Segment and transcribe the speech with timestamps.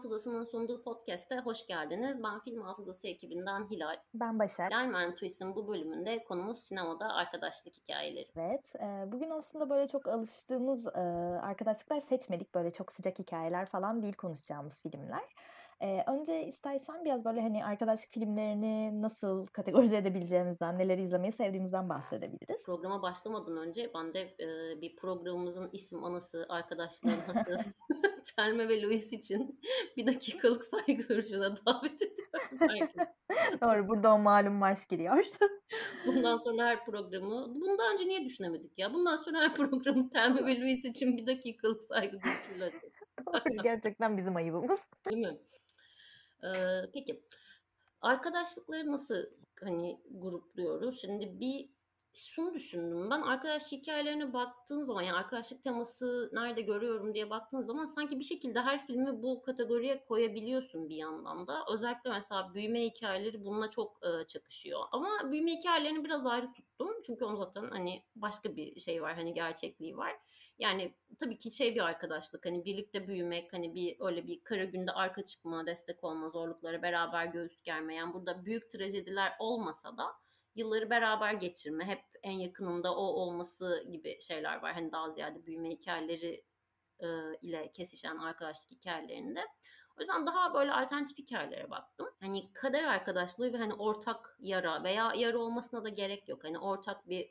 [0.00, 2.22] Hafızası'nın sunduğu podcast'e hoş geldiniz.
[2.22, 3.96] Ben Film Hafızası ekibinden Hilal.
[4.14, 4.70] Ben Başak.
[4.70, 8.28] Gelmen Twist'in bu bölümünde konumuz sinemada arkadaşlık hikayeleri.
[8.36, 11.00] Evet, e, bugün aslında böyle çok alıştığımız e,
[11.42, 12.54] arkadaşlıklar seçmedik.
[12.54, 15.24] Böyle çok sıcak hikayeler falan değil konuşacağımız filmler.
[15.82, 22.64] E, önce istersen biraz böyle hani arkadaşlık filmlerini nasıl kategorize edebileceğimizden, neleri izlemeyi sevdiğimizden bahsedebiliriz.
[22.66, 27.58] Programa başlamadan önce ben de e, bir programımızın isim anası, arkadaşlığın hası
[28.36, 29.60] Selma ve Louis için
[29.96, 32.88] bir dakikalık saygı duruşuna davet ediyorum.
[33.62, 35.24] Doğru, burada o malum marş giriyor.
[36.06, 38.94] Bundan sonra her programı, bundan önce niye düşünemedik ya?
[38.94, 42.70] Bundan sonra her programı Telme ve Louis için bir dakikalık saygı duruşuyla.
[43.26, 44.80] Doğru, gerçekten bizim ayıbımız.
[45.10, 45.38] Değil mi?
[46.92, 47.22] Peki
[48.00, 49.26] arkadaşlıkları nasıl
[49.60, 51.00] hani grupluyoruz?
[51.00, 51.70] Şimdi bir
[52.14, 57.86] şunu düşündüm ben arkadaş hikayelerine baktığın zaman yani arkadaşlık teması nerede görüyorum diye baktığın zaman
[57.86, 61.64] sanki bir şekilde her filmi bu kategoriye koyabiliyorsun bir yandan da.
[61.72, 64.80] Özellikle mesela büyüme hikayeleri bununla çok e, çakışıyor.
[64.92, 67.02] Ama büyüme hikayelerini biraz ayrı tuttum.
[67.06, 70.16] Çünkü onun zaten hani başka bir şey var hani gerçekliği var.
[70.60, 74.92] Yani tabii ki şey bir arkadaşlık hani birlikte büyümek hani bir öyle bir kara günde
[74.92, 77.94] arka çıkma, destek olma, zorluklara beraber göğüs germe.
[77.94, 80.06] Yani burada büyük trajediler olmasa da
[80.54, 84.74] yılları beraber geçirme, hep en yakınında o olması gibi şeyler var.
[84.74, 86.44] Hani daha ziyade büyüme hikayeleri
[87.00, 87.06] e,
[87.42, 89.40] ile kesişen arkadaşlık hikayelerinde.
[89.98, 92.08] O yüzden daha böyle alternatif hikayelere baktım.
[92.20, 96.44] Hani kader arkadaşlığı ve hani ortak yara veya yara olmasına da gerek yok.
[96.44, 97.30] Hani ortak bir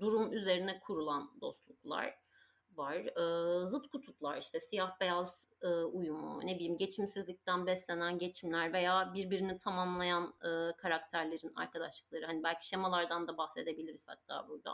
[0.00, 2.25] durum üzerine kurulan dostluklar
[2.78, 2.96] var.
[3.66, 5.46] Zıt kutuplar işte siyah beyaz
[5.92, 10.34] uyumu, ne bileyim geçimsizlikten beslenen geçimler veya birbirini tamamlayan
[10.78, 12.26] karakterlerin arkadaşlıkları.
[12.26, 14.72] Hani belki şemalardan da bahsedebiliriz hatta burada.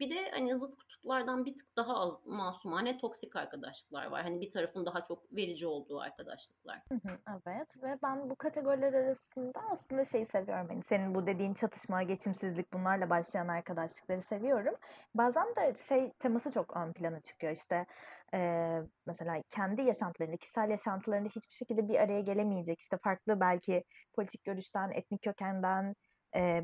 [0.00, 4.22] Bir de hani zıt kutuplardan bir tık daha az masumane toksik arkadaşlıklar var.
[4.22, 6.82] Hani bir tarafın daha çok verici olduğu arkadaşlıklar.
[7.46, 10.66] evet ve ben bu kategoriler arasında aslında şeyi seviyorum.
[10.70, 14.74] Yani senin bu dediğin çatışma, geçimsizlik bunlarla başlayan arkadaşlıkları seviyorum.
[15.14, 17.52] Bazen de şey teması çok ön plana çıkıyor.
[17.52, 17.86] İşte
[18.34, 18.70] e,
[19.06, 22.80] mesela kendi yaşantılarında, kişisel yaşantılarında hiçbir şekilde bir araya gelemeyecek.
[22.80, 23.84] işte farklı belki
[24.14, 25.94] politik görüşten, etnik kökenden,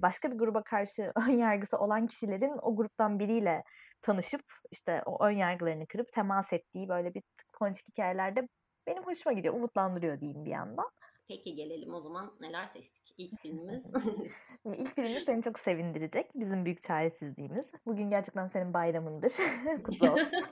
[0.02, 3.62] başka bir gruba karşı ön yargısı olan kişilerin o gruptan biriyle
[4.02, 7.22] tanışıp işte o ön yargılarını kırıp temas ettiği böyle bir
[7.52, 8.48] ponçik hikayelerde
[8.86, 10.90] benim hoşuma gidiyor, umutlandırıyor diyeyim bir yandan.
[11.28, 13.86] Peki gelelim o zaman neler seçtik ilk filmimiz?
[14.78, 16.26] İlk filmimiz seni çok sevindirecek.
[16.34, 17.72] Bizim büyük çaresizliğimiz.
[17.86, 19.32] Bugün gerçekten senin bayramındır.
[19.84, 20.42] Kutlu olsun.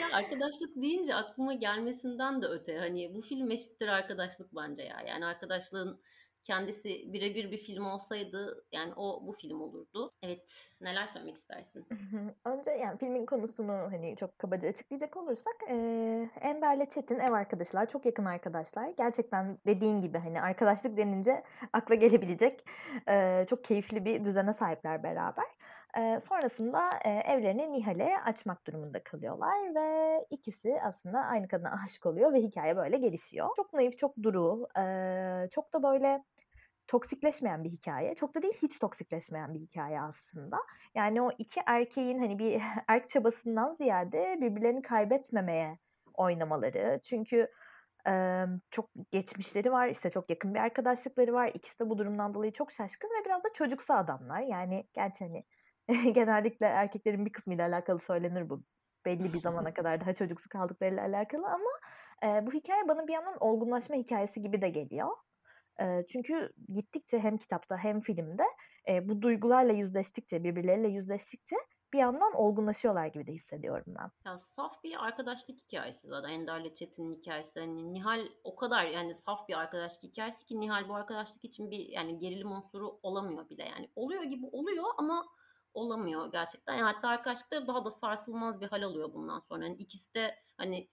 [0.00, 5.00] ya arkadaşlık deyince aklıma gelmesinden de öte hani bu film eşittir arkadaşlık bence ya.
[5.08, 6.00] Yani arkadaşlığın
[6.44, 10.10] kendisi birebir bir film olsaydı yani o bu film olurdu.
[10.22, 11.86] Evet neler söylemek istersin?
[12.44, 15.74] Önce yani filmin konusunu hani çok kabaca açıklayacak olursak e,
[16.40, 18.88] Ender'le Çetin ev arkadaşlar çok yakın arkadaşlar.
[18.88, 22.64] Gerçekten dediğin gibi hani arkadaşlık denince akla gelebilecek
[23.08, 25.46] e, çok keyifli bir düzene sahipler beraber.
[26.20, 32.76] Sonrasında evlerini Nihal'e açmak durumunda kalıyorlar ve ikisi aslında aynı kadına aşık oluyor ve hikaye
[32.76, 33.48] böyle gelişiyor.
[33.56, 34.68] Çok naif, çok duru,
[35.50, 36.24] çok da böyle
[36.86, 38.14] toksikleşmeyen bir hikaye.
[38.14, 40.58] Çok da değil hiç toksikleşmeyen bir hikaye aslında.
[40.94, 45.78] Yani o iki erkeğin hani bir erk çabasından ziyade birbirlerini kaybetmemeye
[46.14, 47.00] oynamaları.
[47.02, 47.48] Çünkü
[48.08, 51.50] e, çok geçmişleri var, işte çok yakın bir arkadaşlıkları var.
[51.54, 54.40] İkisi de bu durumdan dolayı çok şaşkın ve biraz da çocuksu adamlar.
[54.40, 55.44] Yani gerçi hani
[56.14, 58.62] genellikle erkeklerin bir kısmıyla alakalı söylenir bu.
[59.04, 61.70] Belli bir zamana kadar daha çocuksu kaldıklarıyla alakalı ama
[62.24, 65.08] e, bu hikaye bana bir yandan olgunlaşma hikayesi gibi de geliyor.
[66.08, 68.44] Çünkü gittikçe hem kitapta hem filmde
[69.02, 71.56] bu duygularla yüzleştikçe, birbirleriyle yüzleştikçe
[71.92, 74.10] bir yandan olgunlaşıyorlar gibi de hissediyorum ben.
[74.26, 77.60] Ya saf bir arkadaşlık hikayesi zaten Ender'le Çetin'in hikayesi.
[77.60, 81.88] Hani Nihal o kadar yani saf bir arkadaşlık hikayesi ki Nihal bu arkadaşlık için bir
[81.88, 83.90] yani gerilim unsuru olamıyor bile yani.
[83.96, 85.26] Oluyor gibi oluyor ama
[85.74, 86.74] olamıyor gerçekten.
[86.74, 89.64] Yani hatta arkadaşlıkları daha da sarsılmaz bir hal alıyor bundan sonra.
[89.66, 90.88] Yani ikisi de hani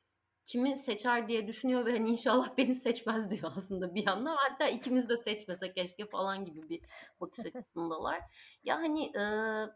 [0.45, 4.35] kimi seçer diye düşünüyor ve hani inşallah beni seçmez diyor aslında bir yandan.
[4.35, 6.81] Hatta ikimiz de seçmese keşke falan gibi bir
[7.21, 8.21] bakış açısındalar.
[8.63, 9.23] Ya hani e,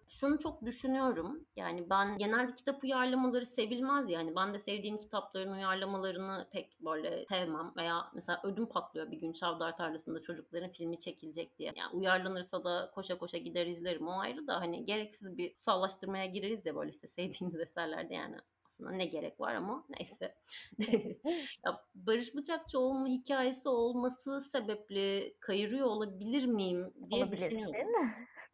[0.10, 1.46] şunu çok düşünüyorum.
[1.56, 4.36] Yani ben genelde kitap uyarlamaları sevilmez yani.
[4.36, 7.74] Ben de sevdiğim kitapların uyarlamalarını pek böyle sevmem.
[7.78, 11.74] Veya mesela ödüm patlıyor bir gün Çavdar Tarlası'nda çocukların filmi çekilecek diye.
[11.76, 14.08] Yani uyarlanırsa da koşa koşa gider izlerim.
[14.08, 18.36] O ayrı da hani gereksiz bir sallaştırmaya gireriz ya böyle işte sevdiğimiz eserlerde yani
[18.76, 20.36] aslında ne gerek var ama neyse.
[21.66, 28.14] ya Barış Bıçakçıoğlu'nun hikayesi olması sebeple kayırıyor olabilir miyim diye düşünüyorum.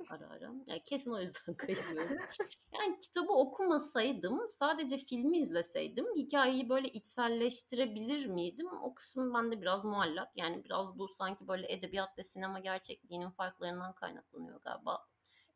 [0.10, 0.52] ara ara.
[0.68, 2.18] Yani kesin o yüzden kayırıyorum.
[2.74, 8.68] Yani kitabı okumasaydım, sadece filmi izleseydim hikayeyi böyle içselleştirebilir miydim?
[8.84, 10.30] O kısım bende biraz muallak.
[10.36, 15.11] Yani biraz bu sanki böyle edebiyat ve sinema gerçekliğinin farklarından kaynaklanıyor galiba.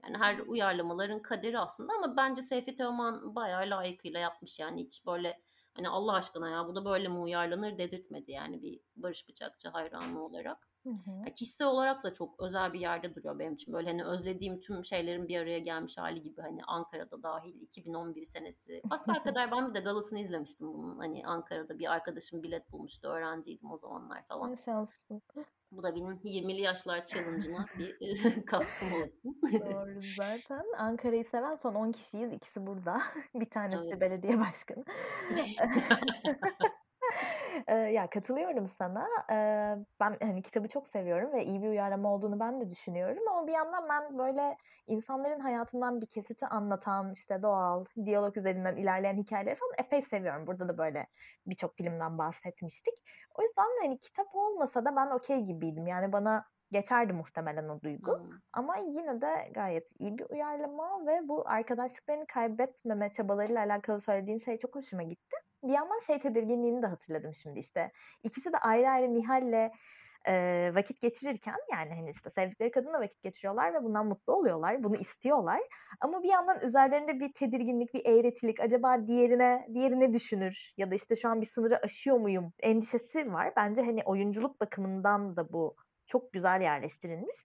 [0.05, 5.41] Yani her uyarlamaların kaderi aslında ama bence Seyfi Teoman bayağı layıkıyla yapmış yani hiç böyle
[5.73, 10.25] hani Allah aşkına ya bu da böyle mi uyarlanır dedirtmedi yani bir Barış Bıçakçı hayranı
[10.25, 10.67] olarak.
[10.83, 11.33] Hı hı.
[11.35, 13.73] kişisel olarak da çok özel bir yerde duruyor benim için.
[13.73, 18.81] Böyle hani özlediğim tüm şeylerin bir araya gelmiş hali gibi hani Ankara'da dahil 2011 senesi.
[19.23, 20.97] kadar ben bir de galasını izlemiştim bunun.
[20.97, 23.07] Hani Ankara'da bir arkadaşım bilet bulmuştu.
[23.07, 24.51] Öğrenciydim o zamanlar falan.
[24.51, 25.21] Ne şanslısın.
[25.71, 29.41] Bu da benim 20'li yaşlar challenge'ına bir katkım olsun.
[29.43, 30.65] Doğru zaten.
[30.77, 32.33] Ankara'yı seven son 10 kişiyiz.
[32.33, 33.01] İkisi burada.
[33.35, 34.01] Bir tanesi evet.
[34.01, 34.83] belediye başkanı.
[37.91, 39.07] ya katılıyorum sana.
[39.99, 43.53] ben hani kitabı çok seviyorum ve iyi bir uyarlama olduğunu ben de düşünüyorum ama bir
[43.53, 44.57] yandan ben böyle
[44.87, 50.47] insanların hayatından bir kesiti anlatan işte doğal, diyalog üzerinden ilerleyen hikayeleri falan epey seviyorum.
[50.47, 51.07] Burada da böyle
[51.45, 52.93] birçok filmden bahsetmiştik.
[53.39, 55.87] O yüzden hani kitap olmasa da ben okey gibiydim.
[55.87, 58.19] Yani bana geçerdi muhtemelen o duygu.
[58.19, 58.29] Hmm.
[58.53, 64.57] Ama yine de gayet iyi bir uyarlama ve bu arkadaşlıklarını kaybetmeme çabalarıyla alakalı söylediğin şey
[64.57, 65.35] çok hoşuma gitti
[65.67, 67.91] bir yandan şey tedirginliğini de hatırladım şimdi işte.
[68.23, 69.71] İkisi de ayrı ayrı Nihal'le
[70.27, 74.83] e, vakit geçirirken yani hani işte sevdikleri kadınla vakit geçiriyorlar ve bundan mutlu oluyorlar.
[74.83, 75.61] Bunu istiyorlar.
[76.01, 78.59] Ama bir yandan üzerlerinde bir tedirginlik, bir eğretilik.
[78.59, 83.53] Acaba diğerine diğerine düşünür ya da işte şu an bir sınırı aşıyor muyum endişesi var.
[83.55, 85.75] Bence hani oyunculuk bakımından da bu
[86.05, 87.37] çok güzel yerleştirilmiş.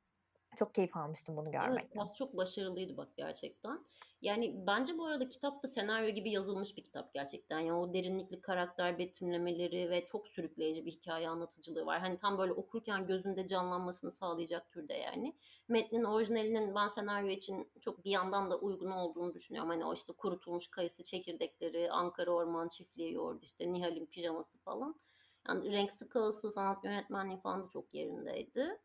[0.59, 2.01] Çok keyif almıştım bunu görmekten.
[2.01, 3.79] Evet, çok başarılıydı bak gerçekten.
[4.23, 7.61] Yani bence bu arada kitap da senaryo gibi yazılmış bir kitap gerçekten.
[7.61, 12.01] Yani o derinlikli karakter betimlemeleri ve çok sürükleyici bir hikaye anlatıcılığı var.
[12.01, 15.37] Hani tam böyle okurken gözünde canlanmasını sağlayacak türde yani.
[15.69, 19.71] Metnin orijinalinin ben senaryo için çok bir yandan da uygun olduğunu düşünüyorum.
[19.71, 25.01] Hani o işte kurutulmuş kayısı çekirdekleri, Ankara Orman Çiftliği yoğurdu, işte Nihal'in pijaması falan.
[25.49, 28.79] Yani renk skalası, sanat yönetmenliği falan da çok yerindeydi.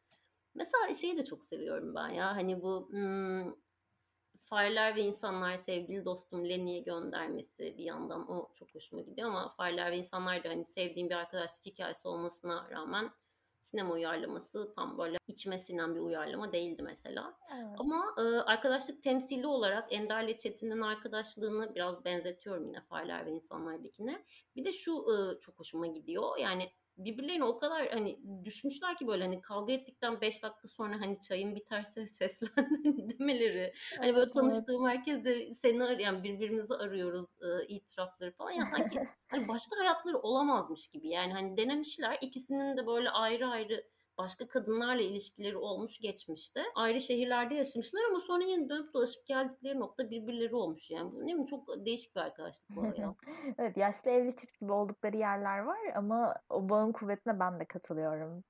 [0.55, 2.35] Mesela şeyi de çok seviyorum ben ya.
[2.35, 3.64] Hani bu hmm,
[4.55, 9.91] Fareler ve insanlar sevgili dostum Lenny'e göndermesi bir yandan o çok hoşuma gidiyor ama Fareler
[9.91, 13.11] ve insanlar da hani sevdiğim bir arkadaşlık hikayesi olmasına rağmen
[13.61, 17.37] sinema uyarlaması tam böyle içime sinen bir uyarlama değildi mesela.
[17.53, 17.75] Evet.
[17.77, 24.25] Ama e, arkadaşlık temsili olarak Ender'le Çetin'in arkadaşlığını biraz benzetiyorum yine Fareler ve insanlardakine.
[24.55, 26.37] Bir de şu e, çok hoşuma gidiyor.
[26.37, 31.21] Yani birbirlerine o kadar hani düşmüşler ki böyle hani kavga ettikten 5 dakika sonra hani
[31.21, 32.83] çayın biterse seslen
[33.19, 33.73] demeleri.
[33.97, 38.51] Hani böyle tanıştığım herkes de seni arayan birbirimizi arıyoruz e, itirafları falan.
[38.51, 41.09] Ya sanki hani başka hayatları olamazmış gibi.
[41.09, 43.83] Yani hani denemişler ikisinin de böyle ayrı ayrı
[44.17, 46.63] başka kadınlarla ilişkileri olmuş geçmişte.
[46.75, 50.91] Ayrı şehirlerde yaşamışlar ama sonra yine dönüp dolaşıp geldikleri nokta birbirleri olmuş.
[50.91, 51.47] Yani bu değil mi?
[51.47, 53.15] Çok değişik bir arkadaşlık bu ya.
[53.57, 58.43] evet yaşlı evli çift gibi oldukları yerler var ama o bağın kuvvetine ben de katılıyorum.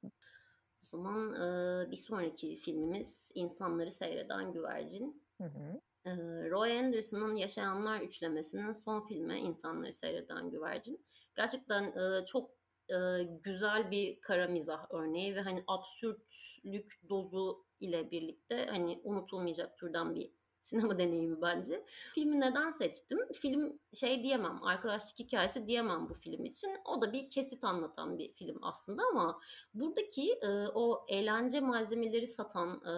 [0.83, 5.23] O zaman e, bir sonraki filmimiz İnsanları Seyreden Güvercin.
[5.37, 5.81] Hı hı.
[6.05, 6.11] E,
[6.49, 11.05] Roy Anderson'ın Yaşayanlar üçlemesinin son filmi İnsanları Seyreden Güvercin.
[11.35, 12.54] Gerçekten e, çok
[12.89, 20.15] e, güzel bir kara mizah örneği ve hani absürtlük dozu ile birlikte hani unutulmayacak türden
[20.15, 20.31] bir
[20.65, 21.85] sinema deneyimi bence.
[22.13, 23.19] Filmi neden seçtim?
[23.33, 26.69] Film şey diyemem, arkadaşlık hikayesi diyemem bu film için.
[26.85, 29.39] O da bir kesit anlatan bir film aslında ama
[29.73, 32.93] buradaki e, o eğlence malzemeleri satan, e,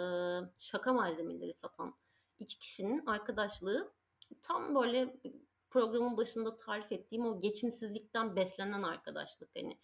[0.57, 1.95] şaka malzemeleri satan
[2.39, 3.91] iki kişinin arkadaşlığı
[4.41, 5.15] tam böyle
[5.77, 9.77] programın başında tarif ettiğim o geçimsizlikten beslenen arkadaşlık hani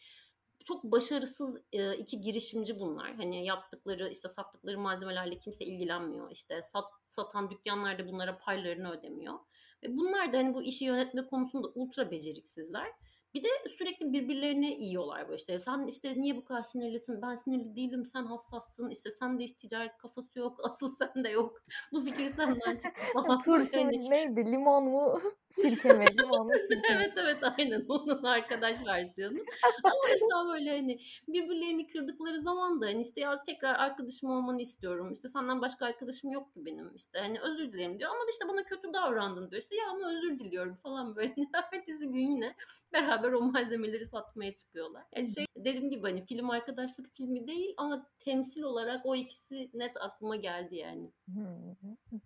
[0.63, 3.15] çok başarısız e, iki girişimci bunlar.
[3.15, 6.31] Hani yaptıkları işte sattıkları malzemelerle kimse ilgilenmiyor.
[6.31, 9.39] İşte sat, satan dükkanlar da bunlara paylarını ödemiyor.
[9.83, 12.87] Ve bunlar da hani bu işi yönetme konusunda ultra beceriksizler.
[13.33, 13.47] Bir de
[13.77, 15.59] sürekli birbirlerini yiyorlar böyle işte.
[15.59, 17.21] Sen işte niye bu kadar sinirlisin?
[17.21, 18.05] Ben sinirli değilim.
[18.05, 18.89] Sen hassassın.
[18.89, 20.59] İşte sen de hiç ticaret kafası yok.
[20.63, 21.61] Asıl sen de yok.
[21.91, 23.39] Bu fikir senden çıktı falan.
[23.45, 24.09] Turşu hani...
[24.09, 24.51] neydi?
[24.51, 25.21] Limon mu?
[25.61, 26.05] Sirke mi?
[26.19, 26.53] Limon mu?
[26.69, 27.85] Sirke evet evet aynen.
[27.87, 29.37] Onun arkadaş versiyonu.
[29.83, 35.13] Ama mesela böyle hani birbirlerini kırdıkları zaman da hani işte ya tekrar arkadaşım olmanı istiyorum.
[35.13, 36.95] İşte senden başka arkadaşım yok ki benim.
[36.95, 38.09] İşte hani özür dilerim diyor.
[38.09, 39.61] Ama işte bana kötü davrandın diyor.
[39.61, 41.35] İşte ya ama özür diliyorum falan böyle.
[41.73, 42.55] Ertesi gün yine
[42.93, 45.03] beraber o malzemeleri satmaya çıkıyorlar.
[45.15, 49.97] Yani şey dediğim gibi hani film arkadaşlık filmi değil ama temsil olarak o ikisi net
[50.01, 51.11] aklıma geldi yani.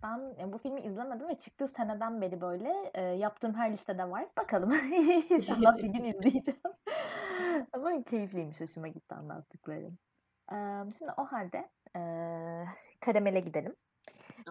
[0.02, 4.26] Ben e, bu filmi izlemedim ve çıktığı seneden beri böyle e, yaptığım her listede var.
[4.38, 4.72] Bakalım
[5.30, 6.60] inşallah bir gün izleyeceğim.
[7.72, 9.98] ama keyifliymiş hoşuma gitti anlattıklarım.
[10.98, 12.00] Şimdi o halde e,
[13.00, 13.76] karamele gidelim.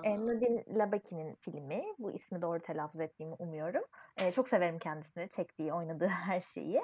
[0.06, 0.26] A!
[0.28, 1.84] Nadine Labaki'nin filmi.
[2.00, 3.84] Bu ismi doğru telaffuz ettiğimi umuyorum.
[4.20, 6.82] Eee, çok severim kendisini, çektiği, oynadığı her şeyi.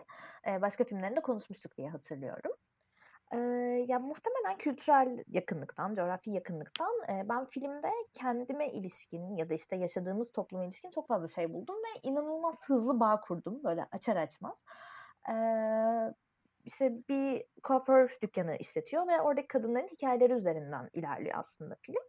[0.47, 2.51] Eee, başka filmlerinde konuşmuştuk diye hatırlıyorum.
[3.33, 9.75] Eee, ya, muhtemelen kültürel yakınlıktan, coğrafi yakınlıktan, eee, ben filmde kendime ilişkin ya da, işte,
[9.75, 14.63] yaşadığımız topluma ilişkin çok fazla şey buldum ve inanılmaz hızlı bağ kurdum, böyle, açar açmaz.
[15.29, 16.13] Eee,
[16.65, 22.03] işte, bir kuaför dükkânı işletiyor ve oradaki kadınların hikâyeleri üzerinden ilerliyor aslında film.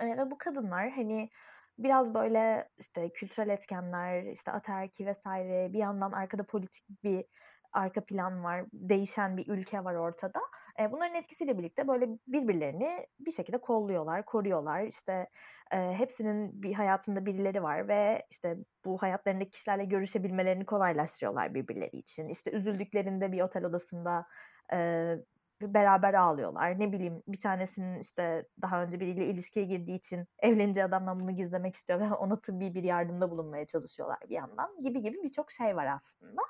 [0.00, 1.30] Eee, ve bu kadınlar, hani,
[1.78, 5.26] biraz, böyle, işte, kültürel etkenler, işte, ataerki vs.
[5.72, 7.24] bir yandan arkada politik bir
[7.72, 10.40] arka plan var, değişen bir ülke var ortada.
[10.78, 14.82] Eee, bunların etkisiyle birlikte, böyle, birbirlerini bir şekilde kolluyorlar, koruyorlar.
[14.82, 15.28] İşte,
[15.72, 22.28] eee, hepsinin bir hayatında birileri var ve, işte, bu hayatlarındaki kişilerle görüşebilmelerini kolaylaştırıyorlar birbirleri için.
[22.28, 24.26] İşte, üzüldüklerinde bir otel odasında,
[24.72, 25.24] eee,
[25.62, 26.80] beraber ağlıyorlar.
[26.80, 31.74] Ne bileyim, bir tanesinin, işte, daha önce biriyle ilişkiye girdiği için evleneceği adamdan bunu gizlemek
[31.74, 35.86] istiyor ve ona tıbbi bir yardımda bulunmaya çalışıyorlar bir yandan gibi gibi birçok şey var
[35.86, 36.42] aslında.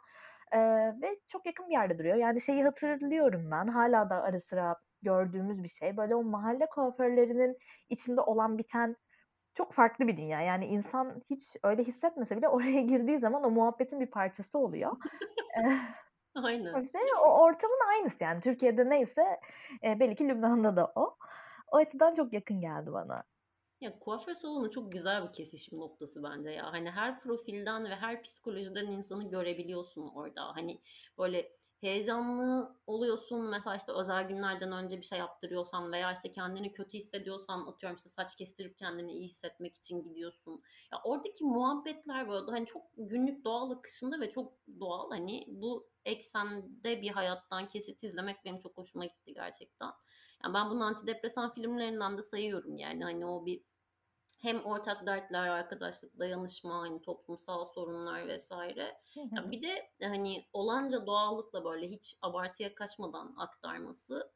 [0.55, 2.17] Eee, ve çok yakın bir yerde duruyor.
[2.17, 5.97] Yani şeyi hatırlıyorum ben, hâlâ da ara sıra gördüğümüz bir şey.
[5.97, 7.57] Böyle, o mahalle kuaförlerinin
[7.89, 8.97] içinde olan biten
[9.55, 10.41] çok farklı bir dünya.
[10.41, 14.93] Yani insan hiç öyle hissetmese bile oraya girdiği zaman o muhabbetin bir parçası oluyor.
[16.35, 16.91] Aynen.
[16.95, 18.41] ve o ortamın aynısı yani.
[18.41, 19.41] Türkiye'de neyse,
[19.83, 21.17] eee, belli ki Lübnan'da da o.
[21.73, 23.25] O açıdan çok yakın geldi bana.
[23.81, 26.73] Ya, kuaför salonu çok güzel bir kesişim noktası bence ya.
[26.73, 30.57] Hani, her profilden ve her psikolojiden insanı görebiliyorsun orada.
[30.57, 30.81] Hani,
[31.19, 33.41] böyle, heyecanlı oluyorsun.
[33.51, 38.09] Mesela, işte, özel günlerden önce bir şey yaptırıyorsan veya, işte, kendini kötü hissediyorsan, atıyorum, işte,
[38.09, 40.63] saç kestirip kendini iyi hissetmek için gidiyorsun.
[40.93, 45.11] Ya, oradaki muhabbetler, böyle, hani, çok günlük doğal akışında ve çok doğal.
[45.11, 49.91] Hani, bu eksende bir hayattan kesit izlemek benim çok hoşuma gitti gerçekten.
[50.45, 53.05] Ya, ben bunu antidepresan filmlerinden de sayıyorum, yani.
[53.05, 53.63] Hani, o bir
[54.45, 58.97] hem ortak dertler, arkadaşlık, dayanışma, hani, toplumsal sorunlar vs.
[59.15, 59.53] Hı Ya, hı.
[59.53, 64.35] bir de, hani, olanca doğallıkla, böyle, hiç abartıya kaçmadan aktarması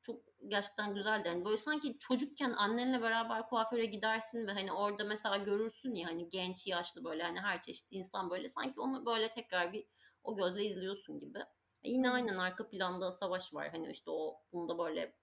[0.00, 1.28] çok gerçekten güzeldi.
[1.28, 6.30] Hani, böyle, sanki çocukken annenle beraber kuaföre gidersin ve, hani, orada mesela görürsün ya, hani,
[6.30, 9.86] genç, yaşlı, böyle, hani, her çeşit insan, böyle, sanki onu, böyle, tekrar bir
[10.24, 11.38] o gözle izliyorsun gibi.
[11.82, 13.68] E, yine aynen arka planda savaş var.
[13.70, 15.16] Hani, işte, o bunu da, böyle,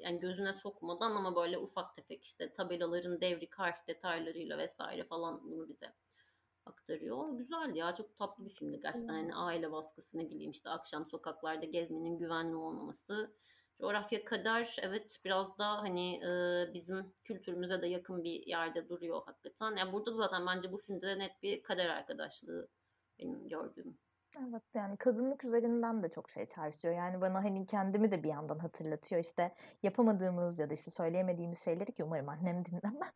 [0.00, 4.78] yani, gözüne sokmadan ama, böyle, ufak tefek, işte, tabelaların devrik harf detaylarıyla vs.
[5.08, 5.92] falan bunu bize
[6.66, 7.30] aktarıyor.
[7.38, 9.14] Güzeldi ya, çok tatlı bir filmdi gerçekten.
[9.14, 13.34] Hani, aile baskısı, ne bileyim, işte, akşam sokaklarda gezmenin güvenli olmaması.
[13.80, 19.76] Coğrafya, kader, evet, biraz da, hani, eee, bizim kültürümüze de yakın bir yerde duruyor hakikaten.
[19.76, 22.68] Ya, burada da zaten bence bu filmde net bir kader arkadaşlığı
[23.18, 23.98] benim gördüğüm.
[24.38, 26.98] Evet, yani, kadınlık üzerinden de çok şey çağrıştırıyor.
[26.98, 29.20] Yani, bana, hani, kendimi de bir yandan hatırlatıyor.
[29.20, 33.12] İşte, yapamadığımız ya da, işte, söyleyemediğimiz şeyleri ki umarım annem dinlemez.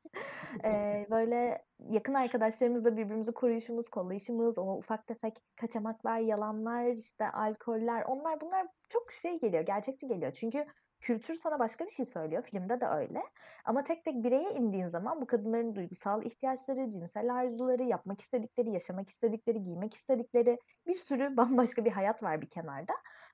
[0.64, 8.40] Eee, böyle, yakın arkadaşlarımızla birbirimizi koruyuşumuz, kollayışımız, o ufak tefek kaçamaklar, yalanlar, işte, alkoller, onlar
[8.40, 10.32] bunlar çok şey geliyor, gerçekçi geliyor.
[10.32, 10.66] Çünkü
[11.04, 13.22] kültür sana başka bir şey söylüyor, filmde de öyle.
[13.64, 19.10] Ama tek tek bireye indiğin zaman bu kadınların duygusal ihtiyaçları, cinsel arzuları, yapmak istedikleri, yaşamak
[19.10, 22.92] istedikleri, giymek istedikleri bir sürü bambaşka bir hayat var bir kenarda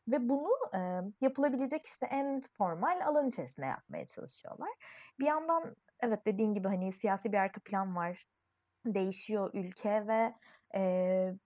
[0.08, 4.70] ve bunu, eee, yapılabilecek, işte, en formal alan içerisinde yapmaya çalışıyorlar.
[5.20, 8.24] Bir yandan evet, dediğin gibi, hani, siyasi bir arka plan var.
[8.86, 10.34] Değişiyor ülke ve,
[10.74, 11.36] eee,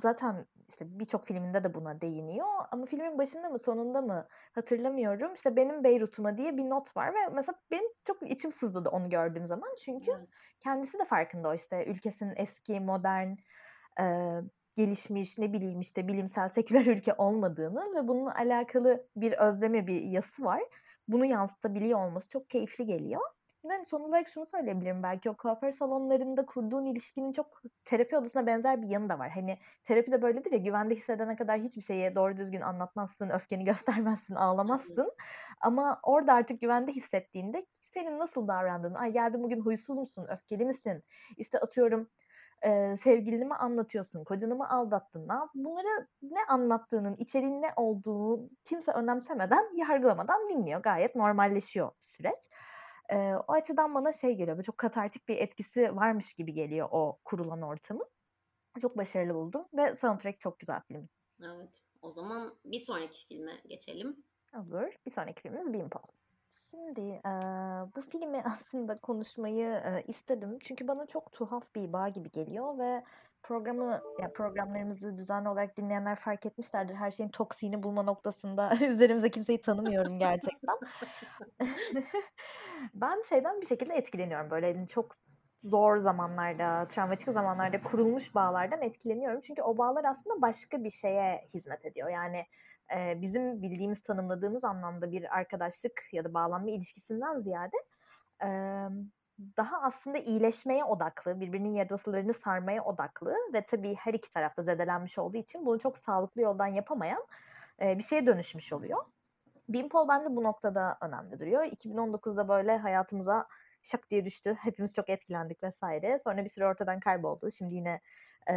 [0.00, 5.34] zaten, işte, birçok filminde de buna değiniyor ama filmin başında mı sonunda mı hatırlamıyorum.
[5.34, 9.46] İşte, "Benim Beyrut'uma" diye bir not var ve mesela benim çok içim sızladı onu gördüğüm
[9.46, 9.74] zaman.
[9.84, 10.28] Çünkü Evet.
[10.60, 13.34] kendisi de farkında o, işte, ülkesinin eski, modern,
[14.00, 14.42] eee,
[14.74, 20.44] gelişmiş, ne bileyim, işte, bilimsel, seküler ülke olmadığını ve bununla alakalı bir özlemi, bir yası
[20.44, 20.62] var.
[21.08, 23.22] Bunu yansıtabiliyor olması çok keyifli geliyor.
[23.66, 28.16] Bir de, hani, son olarak şunu söyleyebilirim belki, o kuaför salonlarında kurduğun ilişkinin çok terapi
[28.16, 29.30] odasına benzer bir yanı da var.
[29.30, 33.64] Hani, terapi de böyledir ya, güvende hissedene kadar hiçbir şeyi doğru düzgün anlatmazsın, öfkeni
[34.04, 35.12] göstermezsin, ağlamazsın
[35.60, 41.02] ama orada artık güvende hissettiğinde senin nasıl davrandığını, "Ay, geldin bugün huysuz musun, öfkeli misin?"
[41.36, 42.08] İşte, atıyorum,
[42.64, 48.92] eee, sevgilini mi anlatıyorsun, kocanı mı aldattın, ne bunları ne anlattığının, içeriğinin ne olduğunu kimse
[48.92, 50.82] önemsemeden, yargılamadan dinliyor.
[50.82, 52.50] Gayet normalleşiyor süreç.
[53.10, 57.62] Eee, o açıdan bana şey geliyor, çok katartik bir etkisi varmış gibi geliyor o kurulan
[57.62, 58.06] ortamın.
[58.82, 61.10] Çok başarılı buldum ve soundtrack çok güzel filmin.
[61.42, 61.82] Evet.
[62.02, 64.24] O zaman bir sonraki filme geçelim.
[64.56, 64.92] Olur.
[65.06, 66.12] Bir sonraki filmimiz Beanpole.
[66.70, 67.20] Şimdi, eee,
[67.96, 70.58] bu filmi aslında konuşmayı, eee, istedim.
[70.60, 73.04] Çünkü bana çok tuhaf bir bağ gibi geliyor ve
[73.42, 76.94] programı ya programlarımızı düzenli olarak dinleyenler fark etmişlerdir.
[76.94, 80.76] Her şeyin toksiğini bulma noktasında üzerimize kimseyi tanımıyorum gerçekten.
[82.94, 84.50] ben şeyden bir şekilde etkileniyorum.
[84.50, 85.16] Böyle hani çok
[85.64, 89.40] zor zamanlarda, travmatik zamanlarda kurulmuş bağlardan etkileniyorum.
[89.40, 92.08] Çünkü o bağlar aslında başka bir şeye hizmet ediyor.
[92.08, 92.46] Yani
[92.96, 97.76] e, bizim bildiğimiz, tanımladığımız anlamda bir arkadaşlık ya da bağlanma ilişkisinden ziyade
[98.42, 98.48] e,
[99.56, 105.36] daha aslında iyileşmeye odaklı, birbirinin yarasalarını sarmaya odaklı ve tabii her iki tarafta zedelenmiş olduğu
[105.36, 107.26] için bunu çok sağlıklı yoldan yapamayan
[107.80, 109.04] e, bir şeye dönüşmüş oluyor.
[109.68, 111.64] Beanpole bence bu noktada önemli duruyor.
[111.64, 113.46] 2019'da böyle hayatımıza
[113.82, 114.56] şak diye düştü.
[114.60, 116.18] Hepimiz çok etkilendik vesaire.
[116.18, 117.50] Sonra bir süre ortadan kayboldu.
[117.50, 118.00] Şimdi yine
[118.50, 118.54] e,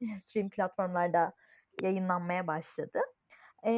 [0.20, 1.32] stream platformlarda
[1.82, 2.98] yayınlanmaya başladı.
[3.66, 3.70] E,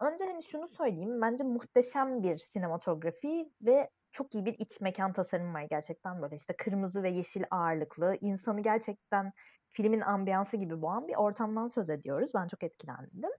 [0.00, 1.20] önce hani şunu söyleyeyim.
[1.22, 6.56] Bence muhteşem bir sinematografi ve çok iyi bir iç mekan tasarımı var gerçekten böyle işte
[6.56, 9.32] kırmızı ve yeşil ağırlıklı insanı gerçekten
[9.70, 12.30] filmin ambiyansı gibi boğan bir ortamdan söz ediyoruz.
[12.34, 13.30] Ben çok etkilendim.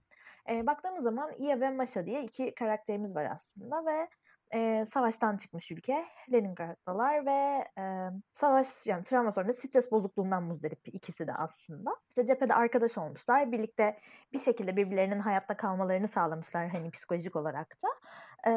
[0.48, 4.08] E, baktığımız zaman Ia ve Masha diye iki karakterimiz var aslında ve
[4.54, 6.04] e, savaştan çıkmış ülke.
[6.32, 11.96] Leningrad'dalar ve e, savaş yani travma sonrası stres bozukluğundan muzdarip ikisi de aslında.
[12.08, 13.52] İşte cephede arkadaş olmuşlar.
[13.52, 13.98] Birlikte
[14.32, 17.88] bir şekilde birbirlerinin hayatta kalmalarını sağlamışlar hani psikolojik olarak da.
[18.46, 18.50] E,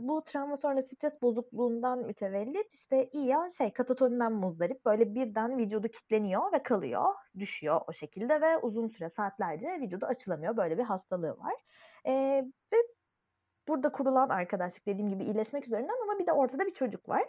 [0.00, 6.52] bu travma sonrası stres bozukluğundan mütevellit işte İya şey katatoninden muzdarip böyle birden vücudu kitleniyor
[6.52, 7.14] ve kalıyor.
[7.38, 10.56] Düşüyor o şekilde ve uzun süre saatlerce vücudu açılamıyor.
[10.56, 11.54] Böyle bir hastalığı var.
[12.06, 12.12] E,
[12.72, 12.76] ve
[13.68, 17.24] burada kurulan arkadaşlık dediğim gibi iyileşmek üzerinden ama bir de ortada bir çocuk var.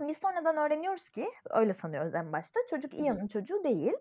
[0.00, 3.92] Biz sonradan öğreniyoruz ki, öyle sanıyoruz en başta, çocuk Ian'ın çocuğu değil.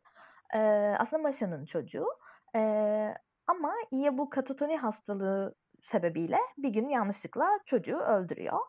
[0.56, 0.60] Ee,
[1.00, 2.08] aslında Masha'nın çocuğu.
[2.56, 3.14] Ee,
[3.48, 5.56] ama Ia bu katatoni hastalığı
[5.86, 8.60] sebebiyle bir gün yanlışlıkla çocuğu öldürüyor.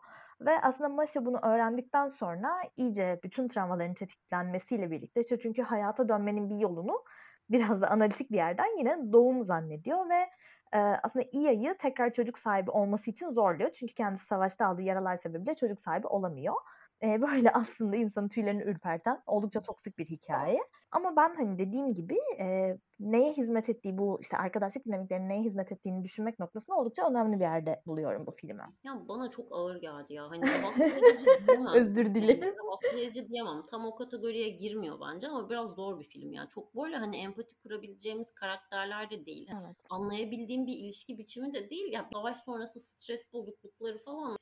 [0.41, 6.57] Ve aslında Masha bunu öğrendikten sonra iyice bütün travmaların tetiklenmesiyle birlikte çünkü hayata dönmenin bir
[6.57, 7.03] yolunu
[7.49, 10.29] biraz da analitik bir yerden yine doğum zannediyor ve
[10.73, 13.71] e, aslında İya'yı tekrar çocuk sahibi olması için zorluyor.
[13.71, 16.55] Çünkü kendisi savaşta aldığı yaralar sebebiyle çocuk sahibi olamıyor.
[17.03, 20.59] E, böyle aslında insanın tüylerini ürperten oldukça toksik bir hikaye.
[20.91, 25.71] Ama ben hani dediğim gibi e, neye hizmet ettiği bu işte arkadaşlık dinamiklerinin neye hizmet
[25.71, 28.63] ettiğini düşünmek noktasında oldukça önemli bir yerde buluyorum bu filmi.
[28.83, 30.29] Ya bana çok ağır geldi ya.
[30.29, 31.67] Hani baskılayıcı diyemem.
[31.75, 32.43] Özür dilerim.
[32.43, 33.65] Yani, baskılayıcı diyemem.
[33.71, 36.49] Tam o kategoriye girmiyor bence ama biraz zor bir film yani.
[36.49, 39.49] Çok böyle hani empati kurabileceğimiz karakterler de değil.
[39.61, 39.85] Evet.
[39.89, 41.93] Anlayabildiğim bir ilişki biçimi de değil.
[41.93, 44.37] Ya savaş sonrası stres bozuklukları falan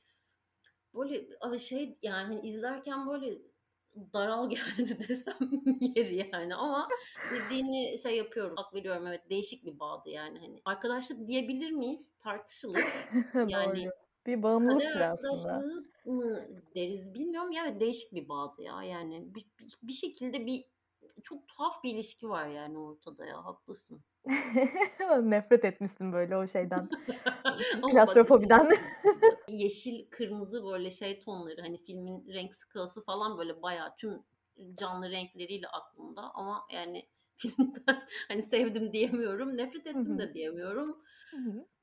[0.96, 3.38] böyle şey yani hani izlerken böyle
[4.12, 5.36] daral geldi desem
[5.80, 6.88] yeri yani ama
[7.32, 9.06] dediğini şey yapıyorum hak veriyorum.
[9.06, 10.60] Evet değişik bir bağdı yani hani.
[10.64, 12.14] Arkadaşlık diyebilir miyiz?
[12.18, 12.84] Tartışılır.
[13.48, 13.90] Yani
[14.26, 15.62] bir bağımlılıktır aslında.
[16.04, 18.82] mı deriz bilmiyorum yani değişik bir bağdı ya.
[18.82, 19.46] Yani bir,
[19.82, 20.64] bir şekilde bir
[21.22, 24.00] çok tuhaf bir ilişki var yani ortada ya haklısın.
[25.22, 26.88] Nefret etmişsin böyle o şeyden.
[27.90, 28.68] Klastrofobiden.
[29.48, 34.22] Yeşil, kırmızı böyle şey tonları hani filmin renk skalası falan böyle bayağı tüm
[34.74, 41.02] canlı renkleriyle aklımda ama yani filmden hani sevdim diyemiyorum, nefret ettim de diyemiyorum.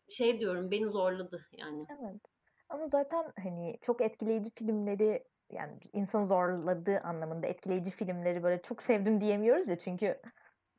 [0.10, 1.86] Şey diyorum beni zorladı yani.
[1.90, 2.22] Evet.
[2.70, 5.24] Ama zaten hani çok etkileyici filmleri
[5.56, 10.20] yani insan zorladığı anlamında etkileyici filmleri böyle çok sevdim diyemiyoruz ya çünkü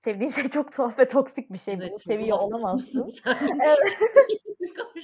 [0.05, 1.75] sevdiğin şey çok tuhaf ve toksik bir şey.
[1.75, 3.15] Evet, Bunu seviyor olamazsın.
[3.65, 3.99] evet.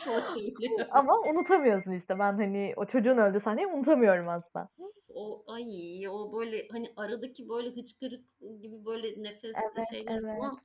[0.91, 2.19] Ama unutamıyorsun işte.
[2.19, 4.69] Ben hani o çocuğun öldü sahneyi unutamıyorum asla.
[5.09, 8.25] O ay o böyle hani aradaki böyle hıçkırık
[8.61, 10.39] gibi böyle nefes evet, şeyler evet.
[10.39, 10.59] falan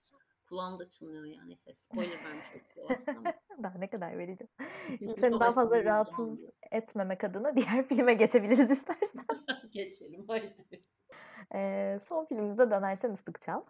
[0.45, 1.49] kulağımda çınlıyor yani.
[1.49, 2.99] Neyse spoiler vermiş olduk
[3.63, 4.49] Daha ne kadar vereceğim.
[4.99, 6.39] Şimdi seni daha fazla rahatsız
[6.71, 9.25] etmemek adına diğer filme geçebiliriz istersen.
[9.71, 10.55] Geçelim haydi.
[11.55, 13.61] Ee, son filmimizde Dönersen Islık Çal.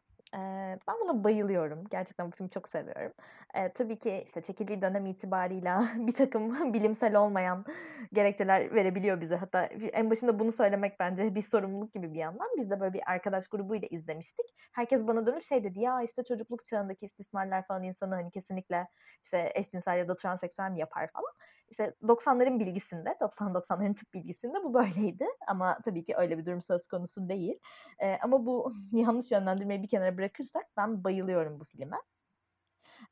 [0.87, 1.83] Ben buna bayılıyorum.
[1.91, 3.13] Gerçekten bu filmi çok seviyorum.
[3.55, 7.65] Eee, tabii ki, işte, çekildiği dönem itibarıyla birtakım bilimsel olmayan
[8.13, 9.35] gerekçeler verebiliyor bize.
[9.35, 12.47] Hatta en başında bunu söylemek bence bir sorumluluk gibi bir yandan.
[12.57, 14.45] Biz de böyle bir arkadaş grubuyla izlemiştik.
[14.73, 18.87] Herkes bana dönüp şey dedi, "Ya, işte, çocukluk çağındaki istismarlar falan insanı, hani, kesinlikle,
[19.23, 21.31] işte, eşcinsel ya da transseksüel mi yapar?" falan.
[21.69, 25.25] İşte 90'ların bilgisinde, 90-90'ların tıp bilgisinde bu böyleydi.
[25.47, 27.59] Ama tabii ki öyle bir durum söz konusu değil.
[28.01, 31.97] Eee, ama bu yanlış yönlendirmeyi bir kenara bırakırsak ben bayılıyorum bu filme.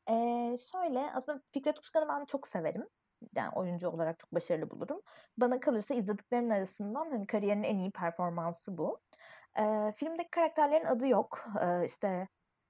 [0.09, 2.87] Eee, şöyle aslında Fikret Kuşkan'ı ben çok severim.
[3.35, 5.01] Yani oyuncu olarak çok başarılı bulurum.
[5.37, 9.01] Bana kalırsa izlediklerimin arasından hani kariyerinin en iyi performansı bu.
[9.57, 11.45] Eee, filmdeki karakterlerin adı yok.
[11.61, 12.27] Eee, işte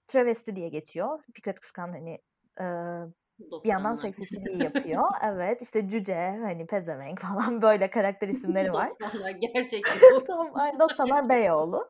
[0.07, 1.23] travesti diye geçiyor.
[1.35, 2.19] Fikret Kuşkan hani
[2.59, 3.03] eee
[3.39, 5.03] bir yandan seksistliği yapıyor.
[5.23, 8.89] Evet işte cüce hani pezevenk falan böyle karakter isimleri var.
[8.89, 10.25] 90'lar gerçekten.
[10.27, 11.89] Tam 90'lar Beyoğlu.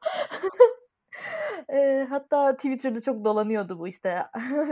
[2.10, 4.24] Hatta Twitter'da çok dolanıyordu bu, işte,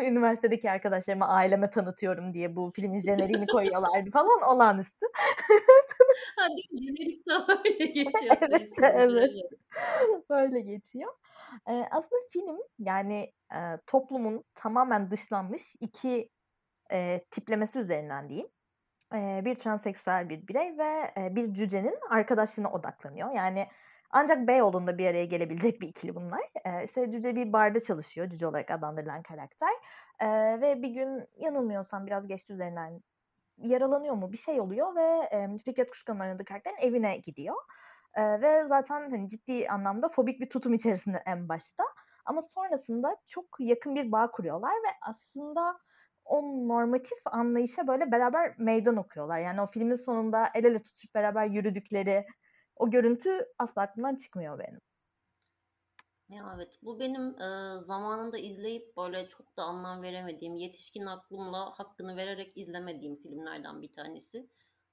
[0.05, 5.05] üniversitedeki arkadaşlarıma, aileme tanıtıyorum diye bu filmin jeneriğini koyuyorlardı falan, olağanüstü.
[6.35, 6.77] Ha, değil mi?
[6.77, 9.31] Jenerikte öyle geçiyordu Evet, evet.
[10.29, 11.13] Böyle geçiyor.
[11.69, 16.29] Eee, aslında film, yani, eee, toplumun tamamen dışlanmış 2,
[16.91, 18.49] eee, tiplemesi üzerinden diyeyim.
[19.13, 23.31] Eee, bir transseksüel bir birey ve, eee, bir cücenin arkadaşlığına odaklanıyor.
[23.31, 23.67] Yani,
[24.11, 26.41] ancak Beyoğlu'nda bir araya gelebilecek bir ikili bunlar.
[26.65, 29.69] Eee, işte, cüce bir barda çalışıyor, cüce olarak adlandırılan karakter,
[30.21, 33.01] eee, ve bir gün yanılmıyorsam biraz geçti üzerinden,
[33.57, 35.01] yaralanıyor mu, bir şey oluyor ve,
[35.31, 37.55] emm, Fikret Kuşkan'ın oynadığı karakterin evine gidiyor.
[38.17, 41.83] Eee, ve zaten, hani, ciddi anlamda fobik bir tutum içerisinde en başta
[42.25, 45.79] ama sonrasında çok yakın bir bağ kuruyorlar ve aslında
[46.31, 49.39] o normatif anlayışa, böyle, beraber meydan okuyorlar.
[49.39, 52.25] Yani, o filmin sonunda el ele tutuşup beraber yürüdükleri
[52.75, 54.79] o görüntü asla aklımdan çıkmıyor benim.
[56.55, 56.79] Evet.
[56.83, 63.15] Bu benim, eee, zamanında izleyip, böyle, çok da anlam veremediğim, yetişkin aklımla hakkını vererek izlemediğim
[63.15, 64.49] filmlerden bir tanesi.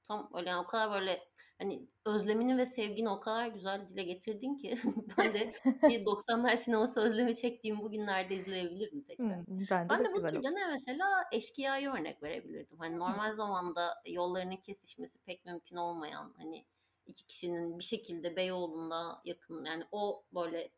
[0.08, 4.56] Tam, öyle, yani, o kadar, böyle, hani, özlemini ve sevgini o kadar güzel dile getirdin
[4.58, 4.78] ki
[5.18, 5.54] ben de
[5.88, 9.38] bir 90'lar sineması özlemi çektiğim bu günlerde izleyebilirim tekrar.
[9.70, 10.44] Bence Ben de çok bu güzel olur.
[10.44, 12.78] türden mesela Eşkıya'yı örnek verebilirdim.
[12.78, 16.66] Hani, normal zamanda yollarının kesişmesi pek mümkün olmayan, hani,
[17.06, 20.70] 2 kişinin bir şekilde Beyoğlu'nda yakın, yani, o, böyle,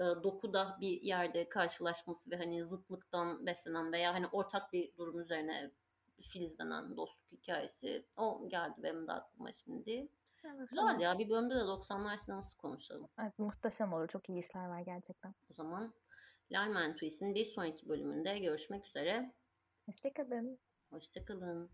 [0.00, 5.70] eee, dokuda bir yerde karşılaşması ve, hani, zıtlıktan beslenen veya, hani, ortak bir durum üzerine
[6.22, 10.08] filizlenen dostluk hikâyesi, o geldi benim de aklıma şimdi.
[10.44, 11.00] Evet, evet.
[11.00, 13.08] ya, bir bölümde de 90'lar sineması konuşalım.
[13.20, 14.08] Evet, muhteşem olur.
[14.08, 15.34] Çok iyi işler var gerçekten.
[15.50, 15.94] O zaman
[16.52, 19.34] Lal Man Twist'in bir sonraki bölümünde görüşmek üzere.
[19.86, 20.58] Hoşça kalın.
[20.90, 21.70] Hoşça kalın.